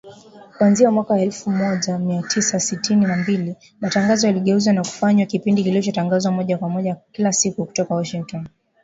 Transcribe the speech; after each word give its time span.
Kuanzia 0.57 0.91
mwaka 0.91 1.19
elfu 1.19 1.49
moja 1.49 1.97
mia 1.97 2.21
tisa 2.23 2.59
sitini 2.59 3.05
na 3.05 3.15
mbili, 3.17 3.55
matangazo 3.81 4.27
yaligeuzwa 4.27 4.73
na 4.73 4.81
kufanywa 4.81 5.25
kipindi 5.25 5.63
kilichotangazwa 5.63 6.31
moja 6.31 6.57
kwa 6.57 6.69
moja, 6.69 6.97
kila 7.11 7.33
siku 7.33 7.65
kutoka 7.65 7.95
Washington. 7.95 8.47